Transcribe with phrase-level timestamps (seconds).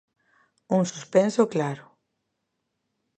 [0.77, 1.85] Un suspenso claro.